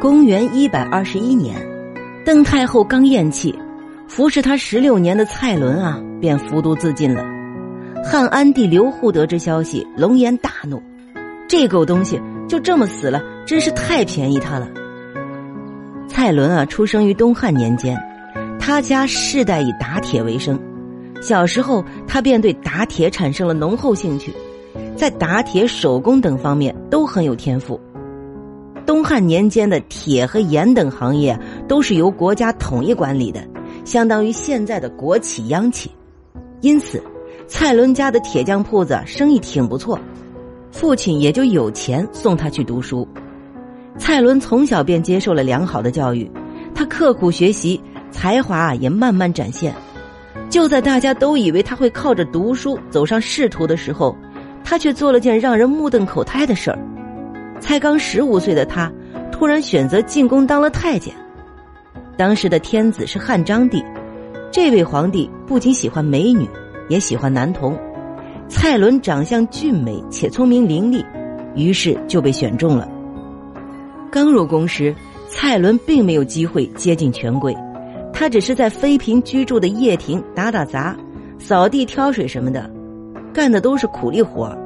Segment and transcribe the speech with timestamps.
[0.00, 1.56] 公元一百二十一年，
[2.24, 3.52] 邓太后刚咽气，
[4.06, 7.24] 服侍她十六年的蔡伦啊，便服毒自尽了。
[8.04, 10.80] 汉安帝刘祜得知消息，龙颜大怒，
[11.48, 14.68] 这狗东西就这么死了，真是太便宜他了。
[16.06, 18.00] 蔡伦啊，出生于东汉年间，
[18.60, 20.56] 他家世代以打铁为生，
[21.20, 24.32] 小时候他便对打铁产生了浓厚兴趣，
[24.94, 27.80] 在打铁、手工等方面都很有天赋。
[28.88, 31.38] 东汉年间的铁和盐等行业
[31.68, 33.46] 都是由国家统一管理的，
[33.84, 35.90] 相当于现在的国企央企。
[36.62, 37.02] 因此，
[37.46, 40.00] 蔡伦家的铁匠铺子生意挺不错，
[40.72, 43.06] 父亲也就有钱送他去读书。
[43.98, 46.26] 蔡伦从小便接受了良好的教育，
[46.74, 47.78] 他刻苦学习，
[48.10, 49.74] 才华也慢慢展现。
[50.48, 54.16] 就在大家都以为他会靠着读书走上仕途的时候，
[54.64, 56.78] 他却做了件让人目瞪口呆的事儿。
[57.60, 58.92] 才刚十五岁的他，
[59.30, 61.14] 突然选择进宫当了太监。
[62.16, 63.84] 当时的天子是汉章帝，
[64.50, 66.48] 这位皇帝不仅喜欢美女，
[66.88, 67.78] 也喜欢男童。
[68.48, 71.04] 蔡伦长相俊美且聪明伶俐，
[71.54, 72.88] 于是就被选中了。
[74.10, 74.94] 刚入宫时，
[75.28, 77.54] 蔡伦并没有机会接近权贵，
[78.12, 80.96] 他只是在妃嫔居住的掖庭打打杂、
[81.38, 82.70] 扫地、挑水什么的，
[83.32, 84.56] 干的都是苦力活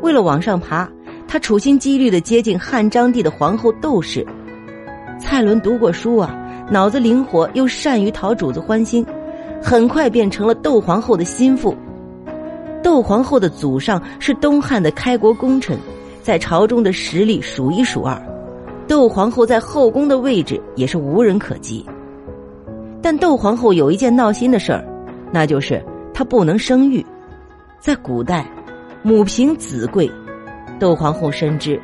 [0.00, 0.90] 为了往上爬。
[1.32, 4.26] 他处心积虑的接近汉章帝的皇后窦氏，
[5.20, 6.36] 蔡伦读过书啊，
[6.68, 9.06] 脑子灵活又善于讨主子欢心，
[9.62, 11.72] 很快变成了窦皇后的心腹。
[12.82, 15.78] 窦皇后的祖上是东汉的开国功臣，
[16.20, 18.20] 在朝中的实力数一数二，
[18.88, 21.86] 窦皇后在后宫的位置也是无人可及。
[23.00, 24.84] 但窦皇后有一件闹心的事儿，
[25.30, 25.80] 那就是
[26.12, 27.06] 她不能生育，
[27.78, 28.44] 在古代，
[29.04, 30.10] 母凭子贵。
[30.80, 31.80] 窦皇后深知，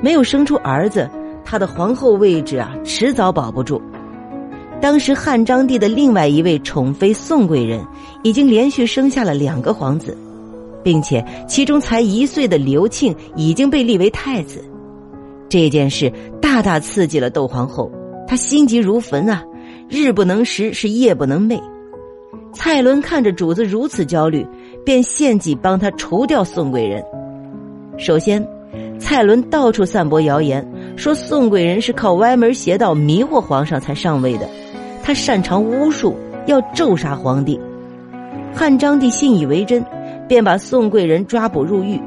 [0.00, 1.10] 没有生出儿子，
[1.44, 3.82] 她的皇后位置啊，迟早保不住。
[4.80, 7.84] 当时汉章帝的另外一位宠妃宋贵人，
[8.22, 10.16] 已经连续生下了两个皇子，
[10.84, 14.62] 并且其中才一岁的刘庆已经被立为太子。
[15.48, 17.90] 这件事大大刺激了窦皇后，
[18.28, 19.42] 她心急如焚啊，
[19.88, 21.60] 日不能食，是夜不能寐。
[22.52, 24.46] 蔡伦看着主子如此焦虑，
[24.84, 27.02] 便献计帮他除掉宋贵人。
[27.98, 28.46] 首先，
[28.98, 34.46] 蔡伦到处散播谣言，说宋贵人是靠歪门邪道迷惑皇上才上位的，
[35.02, 36.14] 他擅长巫术，
[36.44, 37.58] 要咒杀皇帝。
[38.54, 39.82] 汉章帝信以为真，
[40.28, 41.98] 便把宋贵人抓捕入狱。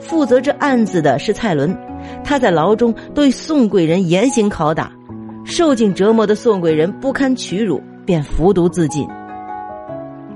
[0.00, 1.76] 负责这案子的是蔡伦，
[2.24, 4.90] 他在牢中对宋贵人严刑拷打，
[5.44, 9.06] 受尽折磨的宋贵人不堪屈辱，便服毒自尽。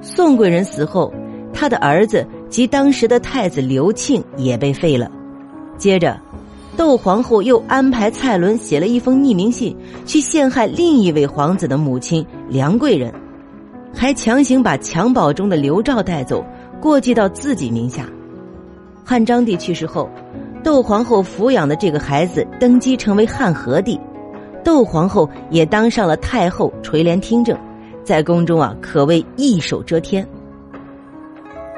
[0.02, 1.10] 宋贵人死后，
[1.54, 2.26] 他的儿子。
[2.48, 5.10] 及当时的太子刘庆也被废了。
[5.76, 6.18] 接着，
[6.76, 13.12] 窦皇后又安排蔡伦写了一封匿名信，去陷害另一位皇子的母亲梁贵人，
[13.94, 16.44] 还强行把襁褓中的刘兆带走，
[16.80, 18.06] 过继到自己名下。
[19.04, 20.08] 汉章帝去世后，
[20.62, 23.98] 窦皇后抚养的这个孩子登基成为汉和帝，
[24.64, 27.56] 窦皇后也当上了太后垂帘听政，
[28.02, 30.26] 在宫中啊可谓一手遮天。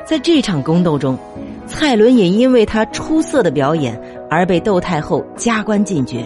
[0.09, 1.19] 在这场宫斗中，
[1.67, 6.25] 蔡伦也因为他出色的表演而被窦太后加官进爵，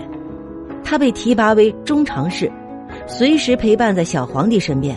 [0.84, 2.48] 他被提拔为中常侍，
[3.08, 4.96] 随时陪伴在小皇帝身边。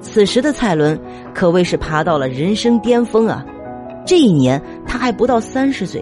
[0.00, 0.96] 此时的蔡伦
[1.34, 3.44] 可谓是爬到了人生巅峰啊！
[4.06, 6.00] 这一年他还不到三十岁，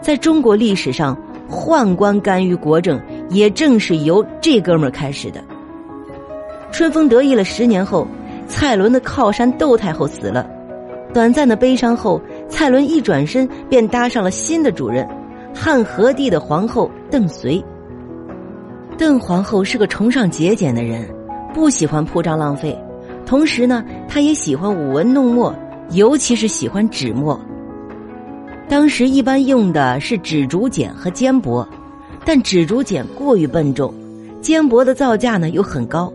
[0.00, 1.20] 在中国历史上，
[1.50, 5.42] 宦官干预国政也正是由这哥们儿开始的。
[6.70, 8.06] 春风得意了十年后，
[8.46, 10.48] 蔡伦的靠山窦太后死了。
[11.12, 15.06] 短暂的悲伤后，蔡伦一转身便搭上了新的主人，
[15.54, 17.62] 汉和帝的皇后邓绥。
[18.96, 21.06] 邓皇后是个崇尚节俭的人，
[21.52, 22.76] 不喜欢铺张浪费，
[23.26, 25.54] 同时呢，她也喜欢舞文弄墨，
[25.90, 27.38] 尤其是喜欢纸墨。
[28.68, 31.66] 当时一般用的是纸竹简和缣帛，
[32.24, 33.92] 但纸竹简过于笨重，
[34.40, 36.10] 缣帛的造价呢又很高。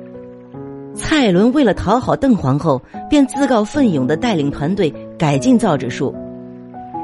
[0.98, 6.14] 蔡伦为了讨好邓皇后，便自告奋勇的带领团队改进造纸术。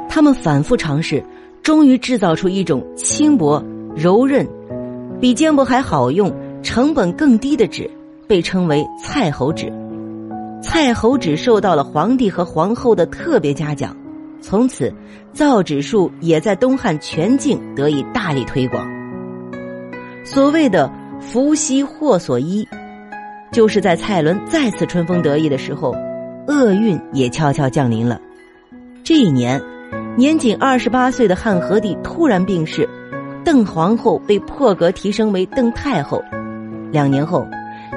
[0.10, 1.24] 他们反复尝试，
[1.62, 3.63] 终于制造出一种轻薄、
[3.95, 4.48] 柔韧、
[5.22, 7.90] 比缣帛还好用、成本更低的纸，
[8.28, 9.72] 被称为蔡侯纸。
[10.62, 13.96] 蔡侯纸受到了皇帝和皇后的特别嘉奖，
[14.42, 14.94] 从此
[15.34, 18.86] 造纸术也在东汉全境得以大力推广。
[20.25, 20.92] 所谓的
[21.22, 22.68] “福兮祸所依”。
[23.53, 25.95] 就是在蔡伦再次春风得意的时候，
[26.47, 28.19] 厄运也悄悄降临了。
[29.03, 29.61] 这一年，
[30.17, 32.89] 年仅二十八岁的汉和帝突然病逝，
[33.45, 36.19] 邓皇后被破格提升为邓太后。
[36.91, 37.47] 两年后，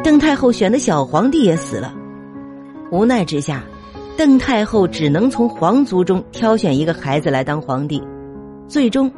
[0.05, 1.95] 邓太后选的小皇帝也死了。
[2.91, 3.65] 无奈之下，
[4.15, 8.03] 邓太后只能从皇族中挑选一个孩子来当皇帝。
[8.69, 9.11] 最终，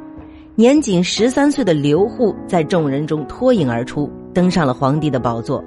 [0.54, 5.60] 年仅十三岁的刘祜在众人中脱颖而出，登上了皇帝的宝座。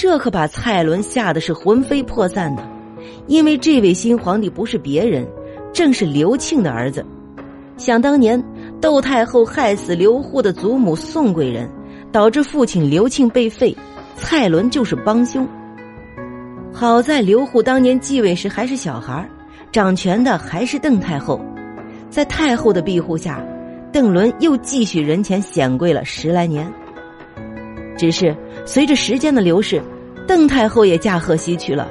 [0.00, 2.62] 这可把蔡伦吓得是魂飞魄散呢，
[3.26, 5.26] 因为这位新皇帝不是别人，
[5.72, 7.04] 正是刘庆的儿子。
[7.76, 8.40] 想当年，
[8.80, 11.68] 窦太后害死刘祜的祖母宋贵人，
[12.12, 13.76] 导致父亲刘庆被废，
[14.14, 15.44] 蔡伦就是帮凶。
[16.72, 19.28] 好在刘祜当年继位时还是小孩
[19.72, 21.40] 掌权的还是邓太后。
[22.08, 23.44] 在太后的庇护下，
[23.92, 26.72] 邓伦又继续人前显贵了十来年。
[27.96, 28.32] 只是
[28.64, 29.82] 随着时间的流逝，
[30.26, 31.88] 邓太后也驾鹤西去了，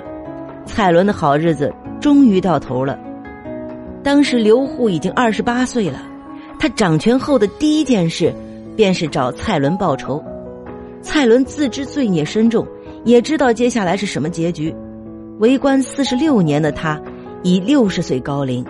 [0.66, 2.98] 蔡伦的好日子终于到头了。
[4.04, 6.02] 当时刘祜已经二十八岁了，
[6.60, 8.34] 他掌权后的第一件事，
[8.76, 10.24] 便是找蔡伦报仇。
[11.02, 12.66] 蔡伦自知罪孽深重，
[13.04, 14.74] 也知道接下来是什么结局。
[15.40, 17.00] 为官四十六年的他，
[17.44, 18.66] 已六十岁高龄。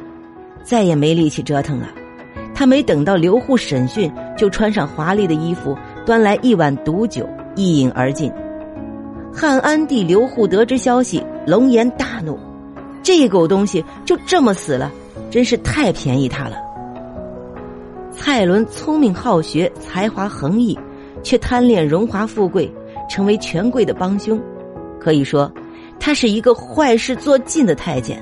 [0.63, 1.87] 再也没力气折腾了，
[2.53, 7.25] 他没等到刘祜审讯，就穿上华丽的衣服，端来一碗毒酒，
[7.57, 8.31] 一饮而尽。
[9.33, 12.39] 汉安帝刘祜得知消息，龙颜大怒，
[13.03, 14.89] 这狗东西就这么死了，
[15.29, 16.55] 真是太便宜他了。
[18.13, 20.77] 蔡伦聪明好学，才华横溢，
[21.21, 22.71] 却贪恋荣华富贵，
[23.09, 24.39] 成为权贵的帮凶，
[24.99, 25.51] 可以说，
[25.99, 28.17] 他是一个坏事做尽的太监。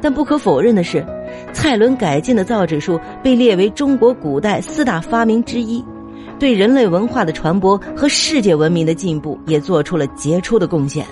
[0.00, 1.04] 但不可否认的是。
[1.52, 5.84] 蔡伦改进的造纸术被列为中国古代四大发明之一，
[6.38, 11.04] 对人类文化的传播和世界文明的进步也做出了杰出的贡献。